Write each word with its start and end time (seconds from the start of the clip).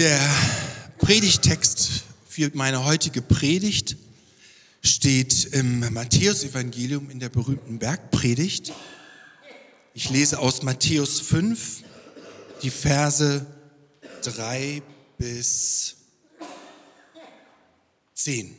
Der 0.00 0.34
Predigtext 0.96 2.04
für 2.26 2.50
meine 2.54 2.86
heutige 2.86 3.20
Predigt 3.20 3.98
steht 4.82 5.44
im 5.52 5.92
Matthäusevangelium 5.92 7.10
in 7.10 7.20
der 7.20 7.28
berühmten 7.28 7.78
Bergpredigt. 7.78 8.72
Ich 9.92 10.08
lese 10.08 10.38
aus 10.38 10.62
Matthäus 10.62 11.20
5 11.20 11.82
die 12.62 12.70
Verse 12.70 13.44
3 14.22 14.80
bis 15.18 15.96
10. 18.14 18.56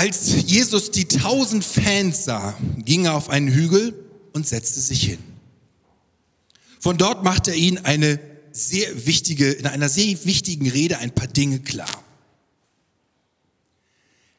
Als 0.00 0.32
Jesus 0.46 0.90
die 0.90 1.04
tausend 1.04 1.62
Fans 1.62 2.24
sah, 2.24 2.56
ging 2.78 3.04
er 3.04 3.16
auf 3.16 3.28
einen 3.28 3.48
Hügel 3.48 3.92
und 4.32 4.48
setzte 4.48 4.80
sich 4.80 5.04
hin. 5.04 5.18
Von 6.78 6.96
dort 6.96 7.22
machte 7.22 7.50
er 7.50 7.58
ihnen 7.58 7.84
eine 7.84 8.18
sehr 8.50 9.04
wichtige, 9.04 9.50
in 9.50 9.66
einer 9.66 9.90
sehr 9.90 10.24
wichtigen 10.24 10.70
Rede 10.70 10.96
ein 10.96 11.14
paar 11.14 11.26
Dinge 11.26 11.60
klar. 11.60 12.02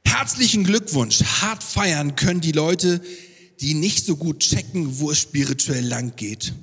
Herzlichen 0.04 0.64
Glückwunsch, 0.64 1.22
hart 1.24 1.62
feiern 1.64 2.16
können 2.16 2.42
die 2.42 2.54
Leute, 2.54 3.00
die 3.60 3.76
nicht 3.76 4.04
so 4.04 4.16
gut 4.16 4.40
checken, 4.40 4.98
wo 4.98 5.12
es 5.12 5.20
spirituell 5.20 5.86
lang 5.86 6.16
geht. 6.16 6.56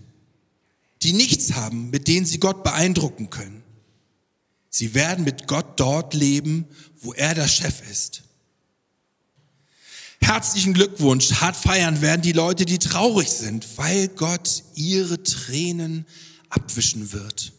Die 1.04 1.12
nichts 1.12 1.52
haben, 1.52 1.90
mit 1.90 2.08
denen 2.08 2.26
sie 2.26 2.40
Gott 2.40 2.64
beeindrucken 2.64 3.30
können. 3.30 3.62
Sie 4.70 4.94
werden 4.94 5.24
mit 5.24 5.46
Gott 5.46 5.78
dort 5.78 6.14
leben, 6.14 6.66
wo 7.00 7.12
er 7.12 7.36
der 7.36 7.46
Chef 7.46 7.88
ist. 7.88 8.24
Herzlichen 10.20 10.74
Glückwunsch, 10.74 11.32
hart 11.34 11.56
feiern 11.56 12.00
werden 12.00 12.22
die 12.22 12.32
Leute, 12.32 12.66
die 12.66 12.78
traurig 12.78 13.30
sind, 13.30 13.66
weil 13.76 14.08
Gott 14.08 14.62
ihre 14.74 15.22
Tränen 15.22 16.06
abwischen 16.50 17.12
wird. 17.12 17.52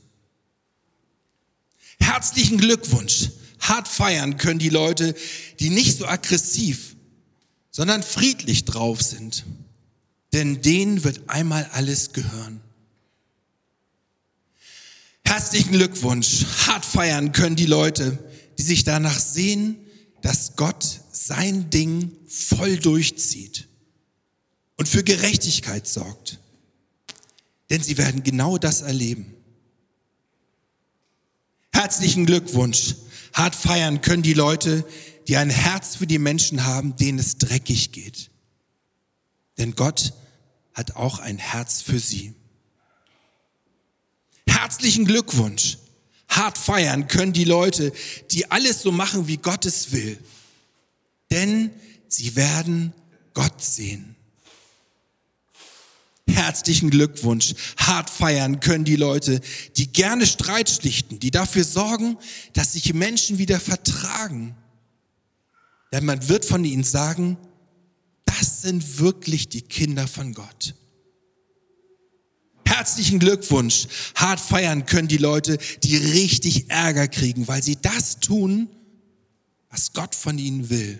Herzlichen 2.00 2.58
Glückwunsch, 2.58 3.30
hart 3.60 3.88
feiern 3.88 4.38
können 4.38 4.60
die 4.60 4.70
Leute, 4.70 5.16
die 5.60 5.70
nicht 5.70 5.98
so 5.98 6.08
aggressiv, 6.08 6.96
sondern 7.72 8.04
friedlich 8.04 8.66
drauf 8.66 9.02
sind. 9.02 9.46
Denn 10.34 10.62
denen 10.62 11.04
wird 11.04 11.30
einmal 11.30 11.68
alles 11.74 12.14
gehören. 12.14 12.62
Herzlichen 15.26 15.72
Glückwunsch, 15.72 16.46
hart 16.68 16.86
feiern 16.86 17.32
können 17.32 17.56
die 17.56 17.66
Leute, 17.66 18.18
die 18.58 18.64
sich 18.64 18.84
danach 18.84 19.20
sehen, 19.20 19.78
dass 20.22 20.56
Gott 20.56 21.02
sein 21.12 21.70
Ding 21.70 22.16
voll 22.28 22.78
durchzieht 22.78 23.67
und 24.78 24.88
für 24.88 25.03
Gerechtigkeit 25.03 25.88
sorgt. 25.88 26.39
Denn 27.70 27.84
sie 27.84 27.98
werden 27.98 28.23
genau 28.23 28.58
das 28.58 28.81
erleben. 28.81 29.36
Herzlichen 31.72 32.25
Glückwunsch. 32.25 32.95
Hart 33.34 33.56
feiern 33.56 34.02
können 34.02 34.23
die 34.23 34.34
Leute, 34.34 34.86
die 35.28 35.38
ein 35.38 35.50
Herz 35.50 35.95
für 35.95 36.08
die 36.08 36.17
Menschen 36.17 36.66
haben, 36.66 36.95
denen 36.95 37.20
es 37.20 37.38
dreckig 37.38 37.92
geht. 37.92 38.31
Denn 39.58 39.75
Gott 39.75 40.14
hat 40.73 40.95
auch 40.95 41.20
ein 41.20 41.38
Herz 41.38 41.81
für 41.81 42.00
sie. 42.00 42.34
Herzlichen 44.47 45.06
Glückwunsch. 45.06 45.78
Hart 46.30 46.58
feiern 46.58 47.08
können 47.08 47.33
die 47.33 47.44
Leute, 47.44 47.91
die 48.31 48.49
alles 48.49 48.81
so 48.81 48.91
machen, 48.91 49.27
wie 49.27 49.38
Gott 49.38 49.66
es 49.66 49.91
will 49.91 50.17
denn 51.31 51.72
sie 52.08 52.35
werden 52.35 52.94
Gott 53.33 53.61
sehen. 53.61 54.16
Herzlichen 56.28 56.89
Glückwunsch. 56.89 57.53
Hart 57.78 58.09
feiern 58.09 58.59
können 58.59 58.85
die 58.85 58.95
Leute, 58.95 59.41
die 59.78 59.91
gerne 59.91 60.28
Streit 60.28 60.69
schlichten, 60.69 61.19
die 61.19 61.31
dafür 61.31 61.63
sorgen, 61.63 62.18
dass 62.53 62.73
sich 62.73 62.94
Menschen 62.94 63.39
wieder 63.39 63.59
vertragen. 63.59 64.56
Denn 65.91 66.06
man 66.06 66.28
wird 66.29 66.45
von 66.45 66.63
ihnen 66.63 66.84
sagen, 66.84 67.38
das 68.25 68.62
sind 68.62 69.00
wirklich 69.00 69.50
die 69.50 69.63
Kinder 69.63 70.07
von 70.07 70.34
Gott. 70.34 70.75
Herzlichen 72.69 73.19
Glückwunsch. 73.19 73.88
Hart 74.16 74.40
feiern 74.40 74.85
können 74.85 75.07
die 75.07 75.18
Leute, 75.18 75.57
die 75.84 75.97
richtig 75.97 76.69
Ärger 76.69 77.07
kriegen, 77.07 77.47
weil 77.47 77.63
sie 77.63 77.78
das 77.81 78.19
tun, 78.19 78.69
was 79.69 79.94
Gott 79.94 80.16
von 80.16 80.38
ihnen 80.38 80.69
will 80.69 81.00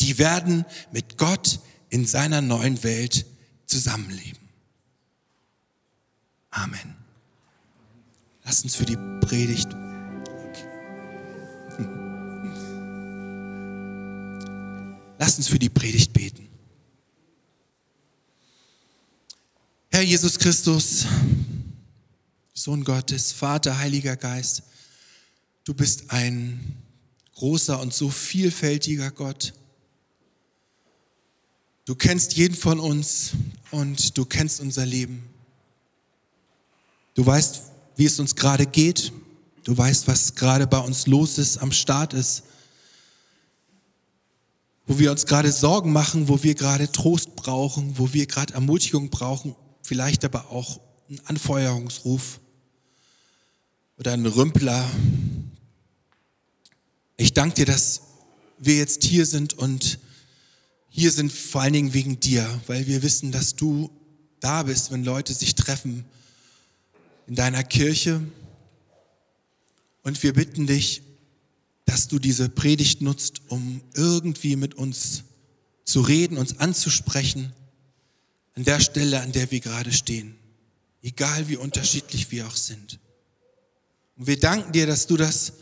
die 0.00 0.18
werden 0.18 0.64
mit 0.92 1.18
Gott 1.18 1.58
in 1.88 2.06
seiner 2.06 2.40
neuen 2.40 2.82
Welt 2.84 3.26
zusammenleben. 3.66 4.48
Amen. 6.50 6.96
Lass 8.44 8.62
uns 8.62 8.76
für 8.76 8.84
die 8.84 8.96
Predigt. 9.20 9.68
Lass 15.18 15.38
uns 15.38 15.48
für 15.48 15.58
die 15.58 15.70
Predigt 15.70 16.12
beten. 16.12 16.45
Herr 19.96 20.02
Jesus 20.02 20.38
Christus, 20.38 21.06
Sohn 22.52 22.84
Gottes, 22.84 23.32
Vater, 23.32 23.78
Heiliger 23.78 24.14
Geist, 24.14 24.62
du 25.64 25.72
bist 25.72 26.10
ein 26.10 26.76
großer 27.34 27.80
und 27.80 27.94
so 27.94 28.10
vielfältiger 28.10 29.10
Gott. 29.10 29.54
Du 31.86 31.94
kennst 31.94 32.36
jeden 32.36 32.54
von 32.54 32.78
uns 32.78 33.30
und 33.70 34.18
du 34.18 34.26
kennst 34.26 34.60
unser 34.60 34.84
Leben. 34.84 35.24
Du 37.14 37.24
weißt, 37.24 37.62
wie 37.96 38.04
es 38.04 38.20
uns 38.20 38.36
gerade 38.36 38.66
geht. 38.66 39.14
Du 39.64 39.78
weißt, 39.78 40.08
was 40.08 40.34
gerade 40.34 40.66
bei 40.66 40.78
uns 40.78 41.06
los 41.06 41.38
ist, 41.38 41.56
am 41.56 41.72
Start 41.72 42.12
ist. 42.12 42.42
Wo 44.86 44.98
wir 44.98 45.10
uns 45.10 45.24
gerade 45.24 45.50
Sorgen 45.50 45.90
machen, 45.90 46.28
wo 46.28 46.42
wir 46.42 46.54
gerade 46.54 46.92
Trost 46.92 47.34
brauchen, 47.34 47.96
wo 47.96 48.12
wir 48.12 48.26
gerade 48.26 48.52
Ermutigung 48.52 49.08
brauchen, 49.08 49.56
vielleicht 49.86 50.24
aber 50.24 50.50
auch 50.50 50.80
einen 51.08 51.20
Anfeuerungsruf 51.26 52.40
oder 53.98 54.12
einen 54.12 54.26
Rümpler. 54.26 54.84
Ich 57.16 57.32
danke 57.32 57.54
dir, 57.54 57.66
dass 57.66 58.02
wir 58.58 58.76
jetzt 58.76 59.04
hier 59.04 59.26
sind 59.26 59.54
und 59.54 60.00
hier 60.88 61.12
sind 61.12 61.30
vor 61.30 61.60
allen 61.60 61.72
Dingen 61.72 61.94
wegen 61.94 62.18
dir, 62.18 62.60
weil 62.66 62.88
wir 62.88 63.02
wissen, 63.02 63.30
dass 63.30 63.54
du 63.54 63.90
da 64.40 64.64
bist, 64.64 64.90
wenn 64.90 65.04
Leute 65.04 65.32
sich 65.34 65.54
treffen 65.54 66.04
in 67.28 67.36
deiner 67.36 67.62
Kirche. 67.62 68.20
Und 70.02 70.20
wir 70.24 70.32
bitten 70.32 70.66
dich, 70.66 71.02
dass 71.84 72.08
du 72.08 72.18
diese 72.18 72.48
Predigt 72.48 73.02
nutzt, 73.02 73.42
um 73.48 73.80
irgendwie 73.94 74.56
mit 74.56 74.74
uns 74.74 75.22
zu 75.84 76.00
reden, 76.00 76.38
uns 76.38 76.58
anzusprechen, 76.58 77.52
an 78.56 78.64
der 78.64 78.80
Stelle, 78.80 79.20
an 79.20 79.32
der 79.32 79.50
wir 79.50 79.60
gerade 79.60 79.92
stehen, 79.92 80.34
egal 81.02 81.46
wie 81.48 81.56
unterschiedlich 81.56 82.30
wir 82.30 82.46
auch 82.46 82.56
sind. 82.56 82.98
Und 84.16 84.26
wir 84.26 84.40
danken 84.40 84.72
dir, 84.72 84.86
dass 84.86 85.06
du 85.06 85.16
das 85.16 85.52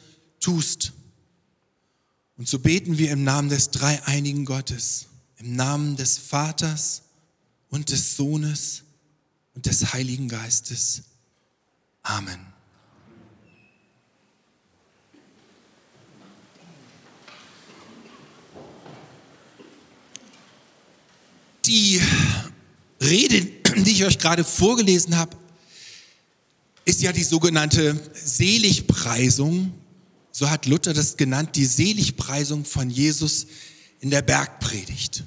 tust. 0.40 0.92
Und 2.36 2.48
so 2.48 2.60
beten 2.60 2.96
wir 2.96 3.10
im 3.10 3.24
Namen 3.24 3.48
des 3.48 3.70
dreieinigen 3.70 4.44
Gottes. 4.44 5.06
Im 5.38 5.56
Namen 5.56 5.96
des 5.96 6.18
Vaters 6.18 7.02
und 7.68 7.90
des 7.90 8.16
Sohnes 8.16 8.84
und 9.54 9.66
des 9.66 9.92
Heiligen 9.92 10.28
Geistes. 10.28 11.02
Amen. 12.02 12.38
Die 21.66 22.00
Rede, 23.04 23.42
die 23.76 23.90
ich 23.90 24.04
euch 24.04 24.18
gerade 24.18 24.44
vorgelesen 24.44 25.16
habe, 25.16 25.36
ist 26.84 27.02
ja 27.02 27.12
die 27.12 27.24
sogenannte 27.24 27.98
Seligpreisung. 28.14 29.72
So 30.32 30.50
hat 30.50 30.66
Luther 30.66 30.92
das 30.92 31.16
genannt, 31.16 31.56
die 31.56 31.64
Seligpreisung 31.64 32.64
von 32.64 32.90
Jesus 32.90 33.46
in 34.00 34.10
der 34.10 34.22
Bergpredigt 34.22 35.24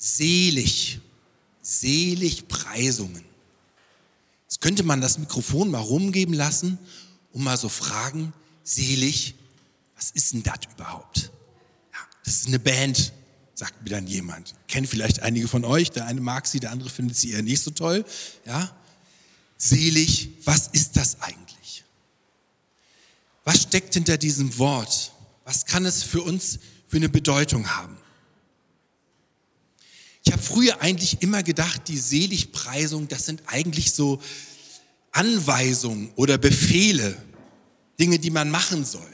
selig, 0.00 0.98
selig 1.60 2.48
Preisungen. 2.48 3.22
Jetzt 4.44 4.60
könnte 4.62 4.82
man 4.82 5.00
das 5.00 5.18
Mikrofon 5.18 5.70
mal 5.70 5.78
rumgeben 5.78 6.34
lassen 6.34 6.78
und 7.32 7.44
mal 7.44 7.58
so 7.58 7.68
fragen, 7.68 8.32
selig, 8.64 9.34
was 9.94 10.10
ist 10.12 10.32
denn 10.32 10.42
das 10.42 10.60
überhaupt? 10.74 11.30
Ja, 11.92 11.98
das 12.24 12.34
ist 12.36 12.46
eine 12.48 12.58
Band, 12.58 13.12
sagt 13.60 13.82
mir 13.82 13.90
dann 13.90 14.06
jemand. 14.06 14.54
Kennt 14.68 14.88
vielleicht 14.88 15.20
einige 15.20 15.46
von 15.46 15.66
euch, 15.66 15.90
der 15.90 16.06
eine 16.06 16.22
mag 16.22 16.46
sie, 16.46 16.60
der 16.60 16.70
andere 16.70 16.88
findet 16.88 17.18
sie 17.18 17.32
eher 17.32 17.42
nicht 17.42 17.62
so 17.62 17.70
toll. 17.70 18.06
Ja, 18.46 18.74
selig, 19.58 20.30
was 20.46 20.68
ist 20.68 20.96
das 20.96 21.20
eigentlich? 21.20 21.84
Was 23.44 23.60
steckt 23.60 23.92
hinter 23.92 24.16
diesem 24.16 24.56
Wort? 24.56 25.12
Was 25.44 25.66
kann 25.66 25.84
es 25.84 26.02
für 26.02 26.22
uns 26.22 26.58
für 26.88 26.96
eine 26.96 27.10
Bedeutung 27.10 27.68
haben? 27.76 27.98
Ich 30.24 30.32
habe 30.32 30.42
früher 30.42 30.80
eigentlich 30.80 31.20
immer 31.20 31.42
gedacht, 31.42 31.82
die 31.88 31.98
Seligpreisung, 31.98 33.08
das 33.08 33.26
sind 33.26 33.42
eigentlich 33.44 33.92
so 33.92 34.22
Anweisungen 35.12 36.12
oder 36.16 36.38
Befehle, 36.38 37.14
Dinge, 37.98 38.18
die 38.18 38.30
man 38.30 38.48
machen 38.48 38.86
soll. 38.86 39.12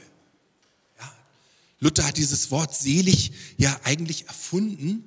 Luther 1.79 2.05
hat 2.05 2.17
dieses 2.17 2.49
Wort 2.51 2.75
selig 2.75 3.31
ja 3.57 3.79
eigentlich 3.83 4.27
erfunden 4.27 5.03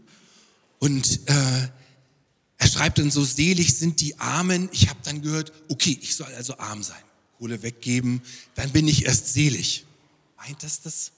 und 0.78 1.28
äh, 1.28 1.68
er 2.58 2.68
schreibt 2.68 2.98
dann 2.98 3.10
so, 3.10 3.24
selig 3.24 3.76
sind 3.76 4.00
die 4.00 4.18
Armen. 4.18 4.68
Ich 4.72 4.88
habe 4.88 5.00
dann 5.02 5.22
gehört, 5.22 5.52
okay, 5.68 5.98
ich 6.00 6.14
soll 6.14 6.32
also 6.34 6.58
arm 6.58 6.82
sein, 6.82 7.02
Kohle 7.38 7.62
weggeben, 7.62 8.22
dann 8.54 8.70
bin 8.70 8.86
ich 8.86 9.06
erst 9.06 9.32
selig. 9.32 9.86
Meint 10.36 10.62
das 10.62 10.80
das? 10.82 11.12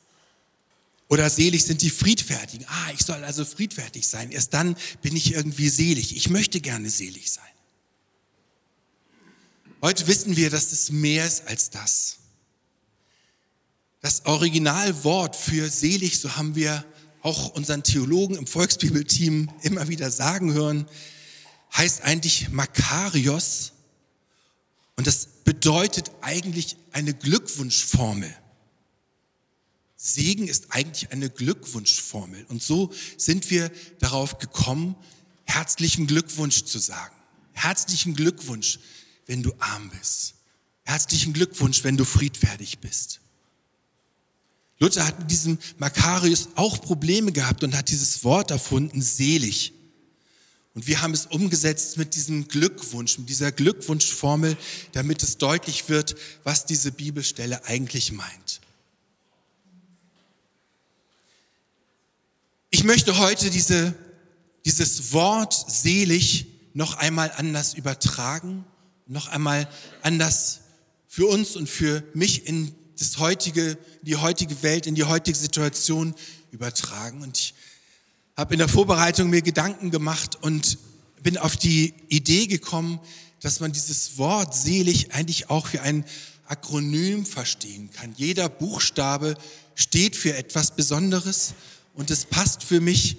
Oder 1.08 1.28
selig 1.28 1.64
sind 1.64 1.82
die 1.82 1.90
Friedfertigen. 1.90 2.64
Ah, 2.68 2.90
ich 2.94 3.04
soll 3.04 3.22
also 3.22 3.44
friedfertig 3.44 4.06
sein. 4.08 4.30
Erst 4.30 4.54
dann 4.54 4.76
bin 5.02 5.14
ich 5.14 5.34
irgendwie 5.34 5.68
selig. 5.68 6.16
Ich 6.16 6.30
möchte 6.30 6.60
gerne 6.60 6.88
selig 6.88 7.30
sein. 7.30 7.44
Heute 9.82 10.06
wissen 10.06 10.36
wir, 10.36 10.48
dass 10.48 10.72
es 10.72 10.90
mehr 10.90 11.26
ist 11.26 11.46
als 11.46 11.68
das. 11.68 12.18
Das 14.02 14.26
Originalwort 14.26 15.36
für 15.36 15.70
selig, 15.70 16.18
so 16.20 16.36
haben 16.36 16.56
wir 16.56 16.84
auch 17.22 17.50
unseren 17.50 17.84
Theologen 17.84 18.34
im 18.34 18.48
Volksbibelteam 18.48 19.48
immer 19.62 19.86
wieder 19.86 20.10
sagen 20.10 20.52
hören, 20.52 20.86
heißt 21.76 22.02
eigentlich 22.02 22.50
Makarios. 22.50 23.72
Und 24.96 25.06
das 25.06 25.28
bedeutet 25.44 26.10
eigentlich 26.20 26.76
eine 26.90 27.14
Glückwunschformel. 27.14 28.34
Segen 29.96 30.48
ist 30.48 30.72
eigentlich 30.72 31.12
eine 31.12 31.30
Glückwunschformel. 31.30 32.44
Und 32.48 32.60
so 32.60 32.92
sind 33.16 33.50
wir 33.50 33.70
darauf 34.00 34.38
gekommen, 34.38 34.96
herzlichen 35.44 36.08
Glückwunsch 36.08 36.64
zu 36.64 36.80
sagen. 36.80 37.14
Herzlichen 37.52 38.16
Glückwunsch, 38.16 38.80
wenn 39.26 39.44
du 39.44 39.54
arm 39.60 39.90
bist. 39.90 40.34
Herzlichen 40.82 41.32
Glückwunsch, 41.32 41.84
wenn 41.84 41.96
du 41.96 42.04
friedfertig 42.04 42.80
bist. 42.80 43.21
Luther 44.82 45.06
hat 45.06 45.16
mit 45.20 45.30
diesem 45.30 45.58
Makarius 45.78 46.48
auch 46.56 46.80
Probleme 46.80 47.30
gehabt 47.30 47.62
und 47.62 47.76
hat 47.76 47.88
dieses 47.88 48.24
Wort 48.24 48.50
erfunden, 48.50 49.00
selig. 49.00 49.72
Und 50.74 50.88
wir 50.88 51.00
haben 51.02 51.14
es 51.14 51.26
umgesetzt 51.26 51.98
mit 51.98 52.16
diesem 52.16 52.48
Glückwunsch, 52.48 53.16
mit 53.16 53.28
dieser 53.28 53.52
Glückwunschformel, 53.52 54.56
damit 54.90 55.22
es 55.22 55.38
deutlich 55.38 55.88
wird, 55.88 56.16
was 56.42 56.66
diese 56.66 56.90
Bibelstelle 56.90 57.64
eigentlich 57.66 58.10
meint. 58.10 58.60
Ich 62.70 62.82
möchte 62.82 63.18
heute 63.18 63.50
diese, 63.50 63.94
dieses 64.64 65.12
Wort 65.12 65.54
selig 65.68 66.46
noch 66.74 66.94
einmal 66.96 67.30
anders 67.36 67.74
übertragen, 67.74 68.64
noch 69.06 69.28
einmal 69.28 69.68
anders 70.02 70.62
für 71.06 71.26
uns 71.26 71.54
und 71.54 71.68
für 71.68 72.02
mich 72.14 72.48
in 72.48 72.74
das 72.98 73.18
heutige, 73.18 73.76
die 74.02 74.16
heutige 74.16 74.62
Welt, 74.62 74.86
in 74.86 74.94
die 74.94 75.04
heutige 75.04 75.36
Situation 75.36 76.14
übertragen. 76.50 77.22
Und 77.22 77.38
ich 77.38 77.54
habe 78.36 78.54
in 78.54 78.58
der 78.58 78.68
Vorbereitung 78.68 79.30
mir 79.30 79.42
Gedanken 79.42 79.90
gemacht 79.90 80.36
und 80.42 80.78
bin 81.22 81.38
auf 81.38 81.56
die 81.56 81.94
Idee 82.08 82.46
gekommen, 82.46 83.00
dass 83.40 83.60
man 83.60 83.72
dieses 83.72 84.18
Wort 84.18 84.54
selig 84.54 85.14
eigentlich 85.14 85.50
auch 85.50 85.68
für 85.68 85.82
ein 85.82 86.04
Akronym 86.46 87.24
verstehen 87.24 87.90
kann. 87.90 88.14
Jeder 88.16 88.48
Buchstabe 88.48 89.36
steht 89.74 90.16
für 90.16 90.34
etwas 90.34 90.76
Besonderes 90.76 91.54
und 91.94 92.10
es 92.10 92.24
passt 92.24 92.62
für 92.62 92.80
mich, 92.80 93.16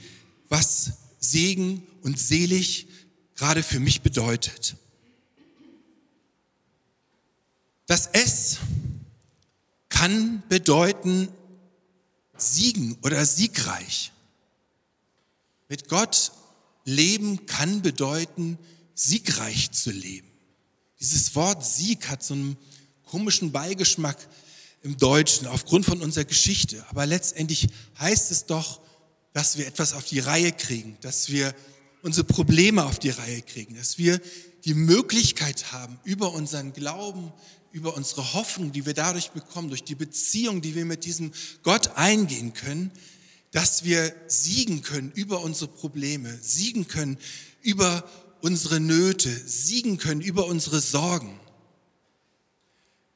was 0.50 0.92
Segen 1.20 1.84
und 2.02 2.20
selig 2.20 2.88
gerade 3.36 3.64
für 3.64 3.80
mich 3.80 4.02
bedeutet. 4.02 4.76
Das 7.86 8.08
S 8.08 8.60
kann 9.94 10.42
bedeuten 10.50 11.30
siegen 12.36 12.98
oder 13.04 13.26
siegreich. 13.26 14.12
Mit 15.70 15.88
Gott 15.88 16.32
leben 16.84 17.46
kann 17.46 17.82
bedeuten 17.84 18.58
siegreich 18.96 19.72
zu 19.72 19.92
leben. 19.92 20.28
Dieses 21.00 21.36
Wort 21.36 21.64
Sieg 21.64 22.10
hat 22.10 22.24
so 22.24 22.34
einen 22.34 22.58
komischen 23.06 23.52
Beigeschmack 23.52 24.18
im 24.82 24.98
Deutschen 24.98 25.48
aufgrund 25.48 25.86
von 25.86 26.02
unserer 26.02 26.26
Geschichte. 26.26 26.84
Aber 26.90 27.06
letztendlich 27.06 27.70
heißt 28.00 28.32
es 28.32 28.48
doch, 28.48 28.82
dass 29.32 29.58
wir 29.58 29.68
etwas 29.68 29.94
auf 29.94 30.06
die 30.06 30.20
Reihe 30.20 30.52
kriegen, 30.52 30.98
dass 31.02 31.30
wir 31.30 31.54
unsere 32.02 32.26
Probleme 32.26 32.84
auf 32.84 33.00
die 33.00 33.12
Reihe 33.12 33.42
kriegen, 33.44 33.76
dass 33.76 33.98
wir 33.98 34.20
die 34.66 34.74
Möglichkeit 34.74 35.72
haben, 35.72 36.00
über 36.04 36.34
unseren 36.34 36.74
Glauben, 36.74 37.32
über 37.74 37.96
unsere 37.98 38.34
Hoffnung, 38.34 38.72
die 38.72 38.86
wir 38.86 38.94
dadurch 38.94 39.32
bekommen, 39.32 39.68
durch 39.68 39.84
die 39.84 39.96
Beziehung, 39.96 40.62
die 40.62 40.76
wir 40.76 40.86
mit 40.86 41.06
diesem 41.06 41.32
Gott 41.64 41.98
eingehen 41.98 42.54
können, 42.54 42.92
dass 43.52 43.84
wir 43.84 44.16
siegen 44.28 44.84
können 44.84 45.12
über 45.16 45.42
unsere 45.42 45.70
Probleme, 45.70 46.38
siegen 46.42 46.88
können 46.88 47.18
über 47.62 48.08
unsere 48.42 48.80
Nöte, 48.80 49.30
siegen 49.30 49.98
können 49.98 50.22
über 50.22 50.46
unsere 50.46 50.82
Sorgen. 50.82 51.40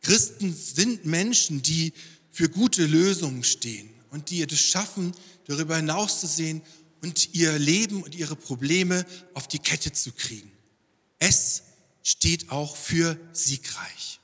Christen 0.02 0.56
sind 0.56 1.06
Menschen, 1.06 1.62
die 1.62 1.94
für 2.32 2.50
gute 2.50 2.86
Lösungen 2.86 3.44
stehen 3.44 3.90
und 4.10 4.32
die 4.32 4.42
es 4.42 4.60
schaffen, 4.60 5.14
darüber 5.46 5.76
hinaus 5.76 6.20
zu 6.20 6.28
sehen 6.28 6.62
und 7.04 7.36
ihr 7.36 7.60
Leben 7.60 8.02
und 8.02 8.16
ihre 8.16 8.36
Probleme 8.36 9.06
auf 9.34 9.48
die 9.48 9.60
Kette 9.60 9.92
zu 9.92 10.12
kriegen. 10.12 10.52
Es 11.20 11.64
steht 12.02 12.50
auch 12.50 12.76
für 12.76 13.20
siegreich. 13.34 14.17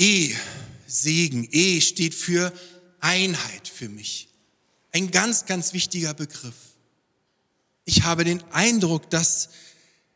E, 0.00 0.34
Segen, 0.86 1.46
E 1.52 1.80
steht 1.82 2.14
für 2.14 2.52
Einheit 3.00 3.68
für 3.68 3.90
mich. 3.90 4.28
Ein 4.92 5.10
ganz, 5.10 5.44
ganz 5.44 5.74
wichtiger 5.74 6.14
Begriff. 6.14 6.54
Ich 7.84 8.02
habe 8.02 8.24
den 8.24 8.42
Eindruck, 8.50 9.10
dass 9.10 9.50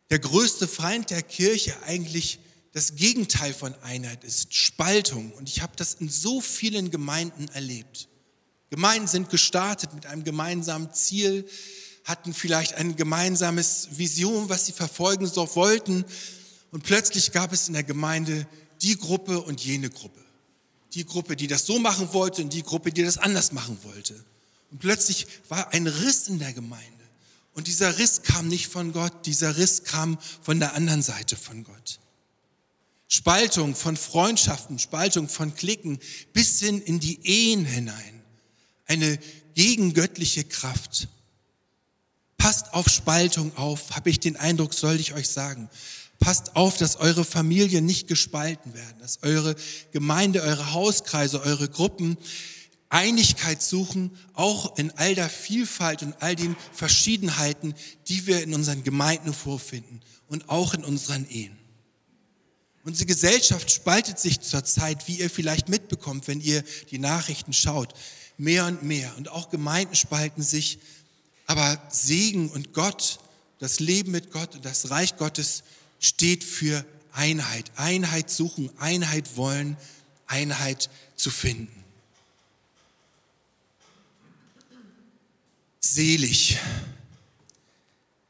der 0.08 0.20
größte 0.20 0.66
Feind 0.66 1.10
der 1.10 1.22
Kirche 1.22 1.74
eigentlich 1.84 2.38
das 2.72 2.96
Gegenteil 2.96 3.52
von 3.52 3.74
Einheit 3.82 4.24
ist, 4.24 4.54
Spaltung. 4.54 5.32
Und 5.32 5.50
ich 5.50 5.60
habe 5.60 5.74
das 5.76 5.94
in 5.94 6.08
so 6.08 6.40
vielen 6.40 6.90
Gemeinden 6.90 7.48
erlebt. 7.48 8.08
Gemeinden 8.70 9.06
sind 9.06 9.28
gestartet 9.28 9.92
mit 9.92 10.06
einem 10.06 10.24
gemeinsamen 10.24 10.92
Ziel, 10.94 11.46
hatten 12.04 12.32
vielleicht 12.32 12.74
ein 12.74 12.96
gemeinsames 12.96 13.88
Vision, 13.92 14.48
was 14.48 14.64
sie 14.64 14.72
verfolgen 14.72 15.26
so 15.26 15.54
wollten. 15.54 16.06
Und 16.70 16.84
plötzlich 16.84 17.32
gab 17.32 17.52
es 17.52 17.68
in 17.68 17.74
der 17.74 17.84
Gemeinde 17.84 18.46
die 18.82 18.96
Gruppe 18.96 19.40
und 19.40 19.64
jene 19.64 19.90
Gruppe. 19.90 20.20
Die 20.92 21.04
Gruppe, 21.04 21.36
die 21.36 21.46
das 21.46 21.66
so 21.66 21.78
machen 21.78 22.12
wollte 22.12 22.42
und 22.42 22.52
die 22.52 22.62
Gruppe, 22.62 22.92
die 22.92 23.02
das 23.02 23.18
anders 23.18 23.52
machen 23.52 23.78
wollte. 23.82 24.14
Und 24.70 24.78
plötzlich 24.78 25.26
war 25.48 25.72
ein 25.72 25.86
Riss 25.86 26.28
in 26.28 26.38
der 26.38 26.52
Gemeinde. 26.52 27.04
Und 27.54 27.68
dieser 27.68 27.98
Riss 27.98 28.22
kam 28.22 28.48
nicht 28.48 28.68
von 28.68 28.92
Gott, 28.92 29.26
dieser 29.26 29.56
Riss 29.56 29.84
kam 29.84 30.18
von 30.42 30.58
der 30.58 30.74
anderen 30.74 31.02
Seite 31.02 31.36
von 31.36 31.64
Gott. 31.64 32.00
Spaltung 33.08 33.76
von 33.76 33.96
Freundschaften, 33.96 34.78
Spaltung 34.78 35.28
von 35.28 35.54
Klicken 35.54 36.00
bis 36.32 36.58
hin 36.58 36.80
in 36.80 36.98
die 36.98 37.20
Ehen 37.24 37.64
hinein. 37.64 38.22
Eine 38.86 39.18
gegengöttliche 39.54 40.44
Kraft. 40.44 41.08
Passt 42.36 42.74
auf 42.74 42.88
Spaltung 42.88 43.56
auf, 43.56 43.92
habe 43.94 44.10
ich 44.10 44.18
den 44.18 44.36
Eindruck, 44.36 44.74
soll 44.74 44.98
ich 44.98 45.14
euch 45.14 45.28
sagen. 45.28 45.70
Passt 46.24 46.56
auf, 46.56 46.78
dass 46.78 46.96
eure 46.96 47.22
Familien 47.22 47.84
nicht 47.84 48.08
gespalten 48.08 48.72
werden, 48.72 48.98
dass 48.98 49.22
eure 49.22 49.54
Gemeinde, 49.92 50.40
eure 50.40 50.72
Hauskreise, 50.72 51.42
eure 51.42 51.68
Gruppen 51.68 52.16
Einigkeit 52.88 53.60
suchen, 53.60 54.10
auch 54.32 54.78
in 54.78 54.90
all 54.92 55.14
der 55.14 55.28
Vielfalt 55.28 56.02
und 56.02 56.14
all 56.22 56.34
den 56.34 56.56
Verschiedenheiten, 56.72 57.74
die 58.08 58.26
wir 58.26 58.42
in 58.42 58.54
unseren 58.54 58.84
Gemeinden 58.84 59.34
vorfinden 59.34 60.00
und 60.28 60.48
auch 60.48 60.72
in 60.72 60.82
unseren 60.82 61.28
Ehen. 61.28 61.58
Unsere 62.84 63.04
Gesellschaft 63.04 63.70
spaltet 63.70 64.18
sich 64.18 64.40
zurzeit, 64.40 65.06
wie 65.06 65.18
ihr 65.18 65.28
vielleicht 65.28 65.68
mitbekommt, 65.68 66.26
wenn 66.26 66.40
ihr 66.40 66.64
die 66.90 66.98
Nachrichten 66.98 67.52
schaut, 67.52 67.92
mehr 68.38 68.64
und 68.64 68.82
mehr. 68.82 69.14
Und 69.18 69.28
auch 69.28 69.50
Gemeinden 69.50 69.94
spalten 69.94 70.42
sich. 70.42 70.78
Aber 71.46 71.82
Segen 71.90 72.48
und 72.48 72.72
Gott, 72.72 73.18
das 73.58 73.78
Leben 73.78 74.12
mit 74.12 74.30
Gott 74.30 74.54
und 74.54 74.64
das 74.64 74.88
Reich 74.88 75.18
Gottes 75.18 75.64
steht 76.04 76.44
für 76.44 76.84
Einheit. 77.12 77.70
Einheit 77.76 78.30
suchen, 78.30 78.70
Einheit 78.78 79.36
wollen, 79.36 79.76
Einheit 80.26 80.90
zu 81.16 81.30
finden. 81.30 81.84
selig. 85.84 86.58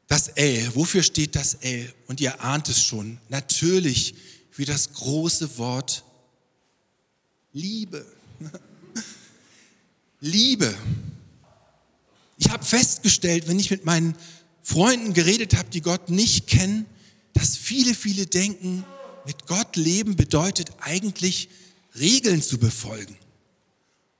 Das 0.07 0.27
L, 0.29 0.75
wofür 0.75 1.01
steht 1.01 1.35
das 1.35 1.55
L? 1.55 1.91
Und 2.07 2.21
ihr 2.21 2.43
ahnt 2.43 2.69
es 2.69 2.83
schon, 2.83 3.17
natürlich 3.29 4.15
für 4.51 4.65
das 4.65 4.93
große 4.93 5.57
Wort 5.57 6.03
Liebe. 7.53 8.05
Liebe. 10.19 10.75
Ich 12.37 12.49
habe 12.49 12.63
festgestellt, 12.63 13.47
wenn 13.47 13.59
ich 13.59 13.71
mit 13.71 13.85
meinen 13.85 14.15
Freunden 14.61 15.13
geredet 15.13 15.55
habe, 15.55 15.69
die 15.69 15.81
Gott 15.81 16.09
nicht 16.09 16.47
kennen, 16.47 16.85
dass 17.35 17.55
viele, 17.55 17.93
viele 17.93 18.25
denken, 18.25 18.83
mit 19.25 19.45
Gott 19.45 19.75
leben 19.75 20.15
bedeutet 20.15 20.71
eigentlich 20.79 21.49
Regeln 21.97 22.41
zu 22.41 22.57
befolgen. 22.57 23.15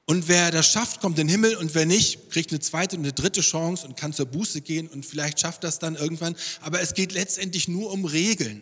Und 0.05 0.27
wer 0.27 0.51
das 0.51 0.67
schafft, 0.67 1.01
kommt 1.01 1.17
in 1.17 1.25
den 1.27 1.31
Himmel 1.31 1.55
und 1.55 1.73
wer 1.73 1.87
nicht, 1.87 2.29
kriegt 2.29 2.51
eine 2.51 2.59
zweite 2.59 2.95
und 2.95 3.03
eine 3.03 3.13
dritte 3.13 3.41
Chance 3.41 3.87
und 3.87 3.97
kann 3.97 4.13
zur 4.13 4.27
Buße 4.27 4.61
gehen 4.61 4.87
und 4.87 5.05
vielleicht 5.05 5.39
schafft 5.39 5.63
das 5.63 5.79
dann 5.79 5.95
irgendwann. 5.95 6.35
Aber 6.61 6.79
es 6.79 6.93
geht 6.93 7.11
letztendlich 7.11 7.67
nur 7.67 7.91
um 7.91 8.05
Regeln. 8.05 8.61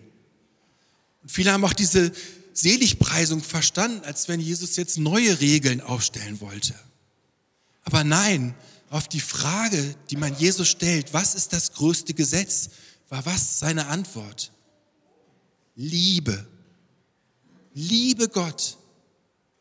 Und 1.21 1.31
viele 1.31 1.51
haben 1.51 1.65
auch 1.65 1.73
diese 1.73 2.13
Seligpreisung 2.53 3.41
verstanden, 3.41 4.05
als 4.05 4.29
wenn 4.29 4.39
Jesus 4.39 4.77
jetzt 4.77 4.97
neue 4.97 5.41
Regeln 5.41 5.81
aufstellen 5.81 6.39
wollte. 6.39 6.75
Aber 7.83 8.05
nein, 8.05 8.55
auf 8.89 9.09
die 9.09 9.19
Frage, 9.19 9.95
die 10.11 10.17
man 10.17 10.37
Jesus 10.37 10.69
stellt, 10.69 11.13
was 11.13 11.35
ist 11.35 11.51
das 11.51 11.73
größte 11.73 12.13
Gesetz, 12.13 12.69
war 13.13 13.27
was 13.27 13.59
seine 13.59 13.85
Antwort? 13.89 14.51
Liebe. 15.75 16.47
Liebe 17.75 18.27
Gott 18.27 18.75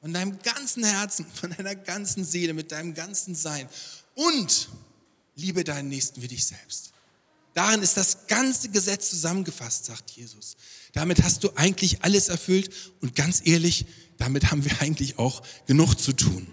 von 0.00 0.14
deinem 0.14 0.38
ganzen 0.38 0.84
Herzen, 0.84 1.26
von 1.26 1.50
deiner 1.50 1.74
ganzen 1.74 2.24
Seele, 2.24 2.54
mit 2.54 2.72
deinem 2.72 2.94
ganzen 2.94 3.34
Sein 3.34 3.68
und 4.14 4.70
liebe 5.36 5.64
deinen 5.64 5.90
Nächsten 5.90 6.22
wie 6.22 6.28
dich 6.28 6.46
selbst. 6.46 6.94
Darin 7.52 7.82
ist 7.82 7.98
das 7.98 8.26
ganze 8.26 8.70
Gesetz 8.70 9.10
zusammengefasst, 9.10 9.84
sagt 9.84 10.10
Jesus. 10.12 10.56
Damit 10.94 11.22
hast 11.22 11.44
du 11.44 11.50
eigentlich 11.54 12.02
alles 12.02 12.30
erfüllt 12.30 12.70
und 13.02 13.14
ganz 13.14 13.42
ehrlich, 13.44 13.84
damit 14.16 14.50
haben 14.50 14.64
wir 14.64 14.80
eigentlich 14.80 15.18
auch 15.18 15.42
genug 15.66 15.96
zu 15.96 16.14
tun. 16.14 16.50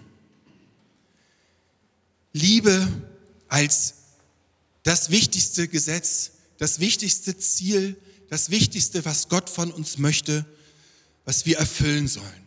Liebe 2.34 2.86
als 3.48 3.94
das 4.82 5.08
wichtigste 5.08 5.66
Gesetz, 5.66 6.32
das 6.60 6.78
wichtigste 6.78 7.38
Ziel, 7.38 7.96
das 8.28 8.50
wichtigste, 8.50 9.02
was 9.06 9.30
Gott 9.30 9.48
von 9.48 9.72
uns 9.72 9.96
möchte, 9.96 10.44
was 11.24 11.46
wir 11.46 11.56
erfüllen 11.56 12.06
sollen. 12.06 12.46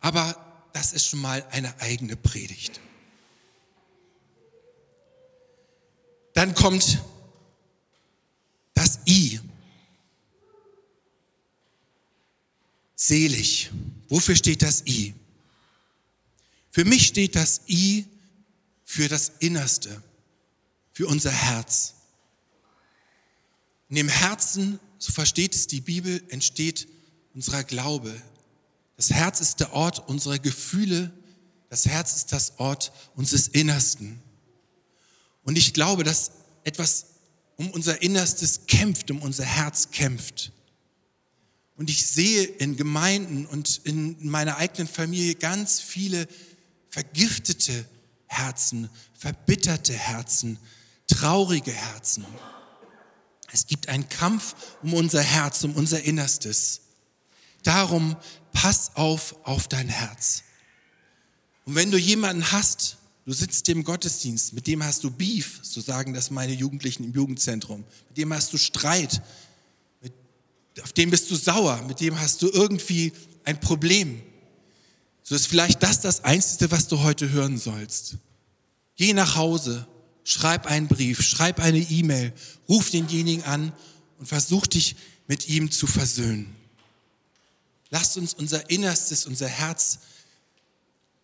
Aber 0.00 0.70
das 0.72 0.94
ist 0.94 1.06
schon 1.06 1.20
mal 1.20 1.46
eine 1.50 1.78
eigene 1.78 2.16
Predigt. 2.16 2.80
Dann 6.32 6.54
kommt 6.54 7.02
das 8.72 9.00
I. 9.06 9.38
Selig. 12.96 13.70
Wofür 14.08 14.34
steht 14.34 14.62
das 14.62 14.86
I? 14.86 15.12
Für 16.70 16.86
mich 16.86 17.06
steht 17.06 17.36
das 17.36 17.60
I 17.68 18.06
für 18.82 19.08
das 19.08 19.30
Innerste, 19.40 20.02
für 20.94 21.06
unser 21.06 21.30
Herz. 21.30 21.96
In 23.92 23.96
dem 23.96 24.08
Herzen, 24.08 24.80
so 24.98 25.12
versteht 25.12 25.54
es 25.54 25.66
die 25.66 25.82
Bibel, 25.82 26.22
entsteht 26.30 26.88
unser 27.34 27.62
Glaube, 27.62 28.10
das 28.96 29.10
Herz 29.10 29.42
ist 29.42 29.60
der 29.60 29.74
Ort 29.74 30.08
unserer 30.08 30.38
Gefühle. 30.38 31.12
Das 31.68 31.84
Herz 31.84 32.16
ist 32.16 32.32
das 32.32 32.58
Ort 32.58 32.90
unseres 33.16 33.48
Innersten. 33.48 34.18
Und 35.42 35.58
ich 35.58 35.74
glaube, 35.74 36.04
dass 36.04 36.30
etwas 36.64 37.04
um 37.56 37.70
unser 37.70 38.00
Innerstes 38.00 38.62
kämpft, 38.66 39.10
um 39.10 39.20
unser 39.20 39.44
Herz 39.44 39.90
kämpft. 39.90 40.52
Und 41.76 41.90
ich 41.90 42.06
sehe 42.06 42.44
in 42.44 42.78
Gemeinden 42.78 43.44
und 43.44 43.82
in 43.84 44.16
meiner 44.26 44.56
eigenen 44.56 44.88
Familie 44.88 45.34
ganz 45.34 45.82
viele 45.82 46.28
vergiftete 46.88 47.84
Herzen, 48.24 48.88
verbitterte 49.12 49.92
Herzen, 49.92 50.58
traurige 51.06 51.72
Herzen. 51.72 52.24
Es 53.52 53.66
gibt 53.66 53.88
einen 53.88 54.08
Kampf 54.08 54.54
um 54.82 54.94
unser 54.94 55.22
Herz, 55.22 55.62
um 55.62 55.74
unser 55.74 56.02
Innerstes. 56.02 56.80
Darum 57.62 58.16
pass 58.52 58.96
auf 58.96 59.36
auf 59.44 59.68
dein 59.68 59.88
Herz. 59.88 60.42
Und 61.64 61.74
wenn 61.74 61.90
du 61.90 61.98
jemanden 61.98 62.50
hast, 62.50 62.96
du 63.24 63.32
sitzt 63.32 63.68
im 63.68 63.84
Gottesdienst, 63.84 64.54
mit 64.54 64.66
dem 64.66 64.82
hast 64.82 65.04
du 65.04 65.10
Beef, 65.10 65.60
so 65.62 65.80
sagen 65.80 66.14
das 66.14 66.30
meine 66.30 66.52
Jugendlichen 66.52 67.04
im 67.04 67.12
Jugendzentrum, 67.12 67.84
mit 68.08 68.16
dem 68.16 68.32
hast 68.32 68.52
du 68.52 68.58
Streit, 68.58 69.22
mit, 70.00 70.12
auf 70.82 70.92
dem 70.92 71.10
bist 71.10 71.30
du 71.30 71.36
sauer, 71.36 71.82
mit 71.86 72.00
dem 72.00 72.18
hast 72.18 72.42
du 72.42 72.48
irgendwie 72.50 73.12
ein 73.44 73.60
Problem. 73.60 74.22
So 75.22 75.34
ist 75.34 75.46
vielleicht 75.46 75.82
das 75.82 76.00
das 76.00 76.24
Einzige, 76.24 76.70
was 76.70 76.88
du 76.88 77.00
heute 77.00 77.30
hören 77.30 77.58
sollst. 77.58 78.16
Geh 78.96 79.12
nach 79.12 79.36
Hause, 79.36 79.86
schreib 80.24 80.66
einen 80.66 80.88
Brief, 80.88 81.22
schreib 81.22 81.60
eine 81.60 81.78
E-Mail, 81.78 82.32
ruf 82.68 82.90
denjenigen 82.90 83.44
an 83.44 83.72
und 84.18 84.26
versuch 84.26 84.66
dich 84.66 84.96
mit 85.26 85.48
ihm 85.48 85.70
zu 85.70 85.86
versöhnen. 85.86 86.54
Lasst 87.90 88.16
uns 88.16 88.34
unser 88.34 88.70
Innerstes, 88.70 89.26
unser 89.26 89.48
Herz 89.48 89.98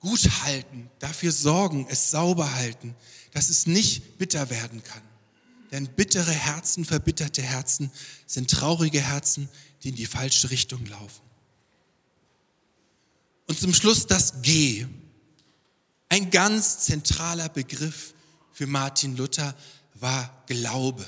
gut 0.00 0.42
halten, 0.42 0.90
dafür 0.98 1.32
sorgen, 1.32 1.86
es 1.88 2.10
sauber 2.10 2.54
halten, 2.54 2.94
dass 3.32 3.48
es 3.48 3.66
nicht 3.66 4.18
bitter 4.18 4.50
werden 4.50 4.82
kann. 4.82 5.02
Denn 5.72 5.86
bittere 5.86 6.32
Herzen, 6.32 6.84
verbitterte 6.84 7.42
Herzen 7.42 7.90
sind 8.26 8.50
traurige 8.50 9.00
Herzen, 9.00 9.48
die 9.82 9.90
in 9.90 9.96
die 9.96 10.06
falsche 10.06 10.50
Richtung 10.50 10.84
laufen. 10.86 11.22
Und 13.46 13.58
zum 13.58 13.74
Schluss 13.74 14.06
das 14.06 14.42
G. 14.42 14.86
Ein 16.08 16.30
ganz 16.30 16.80
zentraler 16.80 17.48
Begriff 17.48 18.14
für 18.58 18.66
Martin 18.66 19.16
Luther 19.16 19.54
war 19.94 20.42
Glaube. 20.48 21.06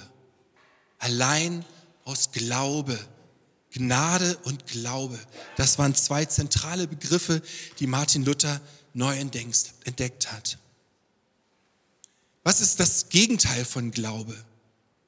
Allein 1.00 1.64
aus 2.04 2.30
Glaube 2.30 2.97
Gnade 3.73 4.37
und 4.45 4.69
Glaube. 4.69 5.19
Das 5.57 5.76
waren 5.76 5.97
zwei 5.97 6.26
zentrale 6.26 6.87
Begriffe, 6.87 7.42
die 7.80 7.88
Martin 7.88 8.25
Luther 8.25 8.61
neu 8.95 9.19
entdeckt 9.19 10.30
hat. 10.30 10.59
Was 12.45 12.61
ist 12.61 12.78
das 12.78 13.09
Gegenteil 13.09 13.64
von 13.64 13.90
Glaube? 13.90 14.37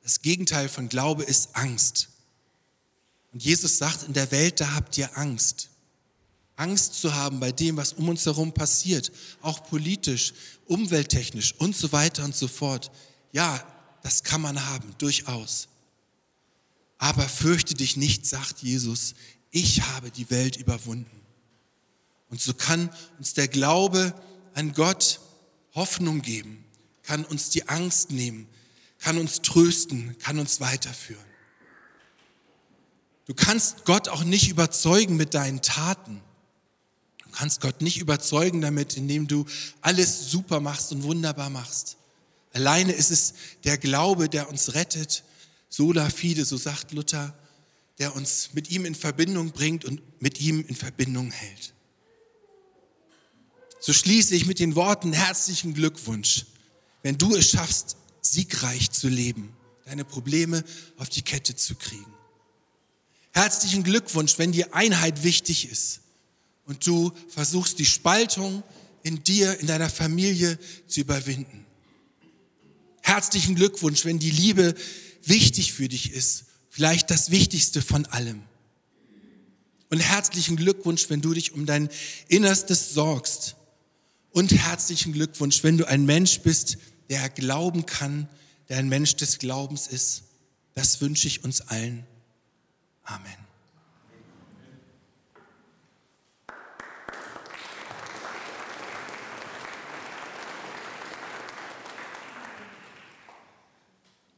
Das 0.03 0.21
Gegenteil 0.21 0.69
von 0.69 0.89
Glaube 0.89 1.23
ist 1.23 1.55
Angst. 1.55 2.09
Und 3.33 3.45
Jesus 3.45 3.79
sagt, 3.79 4.03
in 4.03 4.15
der 4.15 4.33
Welt, 4.33 4.61
da 4.61 4.75
habt 4.75 4.99
ihr 4.99 5.17
Angst. 5.17 5.71
Angst 6.57 6.95
zu 6.95 7.15
haben 7.15 7.41
bei 7.41 7.53
dem, 7.53 7.77
was 7.77 7.95
um 7.95 8.09
uns 8.09 8.27
herum 8.27 8.53
passiert, 8.53 9.11
auch 9.41 9.65
politisch, 9.65 10.35
umwelttechnisch 10.67 11.55
und 11.59 11.77
so 11.77 11.93
weiter 11.93 12.25
und 12.25 12.37
so 12.37 12.49
fort. 12.49 12.91
Ja, 13.33 13.65
das 14.03 14.23
kann 14.23 14.41
man 14.41 14.67
haben, 14.67 14.95
durchaus. 14.99 15.69
Aber 16.99 17.29
fürchte 17.29 17.75
dich 17.75 17.97
nicht, 17.97 18.27
sagt 18.27 18.61
Jesus, 18.63 19.15
ich 19.51 19.83
habe 19.83 20.11
die 20.11 20.31
Welt 20.31 20.57
überwunden. 20.57 21.21
Und 22.29 22.41
so 22.41 22.55
kann 22.55 22.91
uns 23.19 23.35
der 23.35 23.49
Glaube 23.49 24.15
an 24.55 24.73
Gott 24.73 25.21
Hoffnung 25.75 26.23
geben, 26.23 26.65
kann 27.03 27.25
uns 27.25 27.51
die 27.51 27.69
Angst 27.69 28.11
nehmen, 28.11 28.47
kann 28.99 29.19
uns 29.19 29.43
trösten, 29.43 30.17
kann 30.19 30.39
uns 30.39 30.61
weiterführen. 30.61 31.25
Du 33.27 33.35
kannst 33.35 33.85
Gott 33.85 34.09
auch 34.09 34.25
nicht 34.25 34.49
überzeugen 34.49 35.17
mit 35.17 35.35
deinen 35.35 35.63
Taten. 35.63 36.23
Du 37.33 37.39
kannst 37.39 37.62
Gott 37.62 37.81
nicht 37.81 37.99
überzeugen 37.99 38.61
damit, 38.61 38.99
indem 38.99 39.27
du 39.27 39.47
alles 39.81 40.31
super 40.31 40.61
machst 40.61 40.93
und 40.93 41.03
wunderbar 41.03 41.49
machst. 41.49 41.97
Alleine 42.53 42.93
ist 42.93 43.11
es 43.11 43.33
der 43.65 43.79
Glaube, 43.79 44.29
der 44.29 44.51
uns 44.51 44.75
rettet 44.75 45.25
sola 45.71 46.11
fide, 46.11 46.45
so 46.45 46.59
sagt 46.59 46.93
Luther, 46.93 47.35
der 47.99 48.15
uns 48.15 48.51
mit 48.53 48.71
ihm 48.71 48.85
in 48.85 48.95
Verbindung 48.95 49.53
bringt 49.53 49.87
und 49.87 50.03
mit 50.21 50.43
ihm 50.43 50.62
in 50.69 50.77
Verbindung 50.77 51.31
hält. 51.31 51.73
So 53.81 53.95
schließe 53.95 54.35
ich 54.35 54.45
mit 54.45 54.59
den 54.59 54.75
Worten 54.75 55.15
herzlichen 55.15 55.73
Glückwunsch, 55.73 56.45
wenn 57.03 57.17
du 57.17 57.35
es 57.35 57.49
schaffst, 57.49 57.97
siegreich 58.21 58.91
zu 58.91 59.09
leben, 59.09 59.57
deine 59.87 60.05
Probleme 60.05 60.65
auf 60.99 61.09
die 61.09 61.23
Kette 61.23 61.57
zu 61.57 61.77
kriegen. 61.77 62.12
Herzlichen 63.33 63.85
Glückwunsch, 63.85 64.39
wenn 64.39 64.53
dir 64.53 64.75
Einheit 64.75 65.23
wichtig 65.23 65.71
ist 65.71 66.02
und 66.66 66.87
du 66.87 67.12
versuchst, 67.28 67.78
die 67.78 67.87
Spaltung 67.87 68.62
in 69.02 69.23
dir, 69.23 69.59
in 69.61 69.66
deiner 69.66 69.90
Familie 69.90 70.59
zu 70.87 71.00
überwinden. 71.00 71.66
Herzlichen 73.02 73.54
Glückwunsch, 73.54 74.04
wenn 74.04 74.19
die 74.19 74.31
Liebe 74.31 74.75
wichtig 75.25 75.73
für 75.73 75.88
dich 75.88 76.12
ist, 76.12 76.45
vielleicht 76.69 77.11
das 77.11 77.31
Wichtigste 77.31 77.83
von 77.83 78.07
allem. 78.07 78.42
Und 79.90 80.00
herzlichen 80.00 80.57
Glückwunsch, 80.57 81.11
wenn 81.11 81.21
du 81.21 81.35
dich 81.35 81.52
um 81.52 81.66
dein 81.66 81.90
Innerstes 82.28 82.95
sorgst. 82.95 83.57
Und 84.31 84.52
herzlichen 84.52 85.12
Glückwunsch, 85.12 85.62
wenn 85.62 85.76
du 85.76 85.87
ein 85.87 86.07
Mensch 86.07 86.40
bist, 86.40 86.78
der 87.11 87.28
glauben 87.28 87.85
kann, 87.85 88.28
der 88.71 88.78
ein 88.78 88.88
Mensch 88.88 89.16
des 89.16 89.38
Glaubens 89.38 89.87
ist. 89.87 90.23
Das 90.73 91.02
wünsche 91.02 91.26
ich 91.26 91.45
uns 91.45 91.61
allen. 91.61 92.07
Amen. 93.04 93.52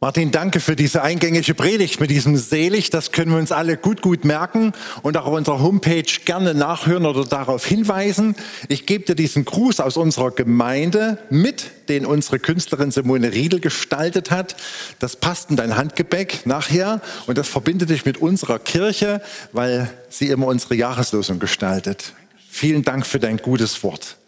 Martin, 0.05 0.31
danke 0.31 0.61
für 0.61 0.77
diese 0.77 1.01
eingängige 1.01 1.55
Predigt 1.55 1.99
mit 1.99 2.11
diesem 2.11 2.37
Selig. 2.37 2.91
Das 2.91 3.11
können 3.11 3.31
wir 3.31 3.39
uns 3.39 3.53
alle 3.53 3.79
gut, 3.79 4.03
gut 4.03 4.27
merken 4.27 4.75
und 5.01 5.17
auch 5.17 5.25
auf 5.25 5.33
unserer 5.33 5.63
Homepage 5.63 6.05
gerne 6.27 6.53
nachhören 6.53 7.07
oder 7.07 7.25
darauf 7.25 7.65
hinweisen. 7.65 8.37
Ich 8.69 8.85
gebe 8.85 9.07
dir 9.07 9.15
diesen 9.15 9.47
Gruß 9.47 9.81
aus 9.81 9.97
unserer 9.97 10.31
Gemeinde 10.31 11.17
mit, 11.31 11.71
den 11.89 12.05
unsere 12.05 12.39
Künstlerin 12.39 12.91
Simone 12.91 13.33
Riedel 13.33 13.61
gestaltet 13.61 14.31
hat. 14.31 14.57
Das 14.99 15.17
passt 15.17 15.49
in 15.49 15.57
dein 15.57 15.75
Handgepäck 15.75 16.45
nachher 16.45 17.01
und 17.27 17.39
das 17.39 17.49
verbindet 17.49 17.89
dich 17.89 18.05
mit 18.05 18.19
unserer 18.19 18.59
Kirche, 18.59 19.23
weil 19.53 19.89
sie 20.11 20.29
immer 20.29 20.49
unsere 20.49 20.75
Jahreslosung 20.75 21.39
gestaltet. 21.39 22.13
Vielen 22.51 22.83
Dank 22.83 23.07
für 23.07 23.21
dein 23.21 23.39
gutes 23.39 23.83
Wort. 23.83 24.19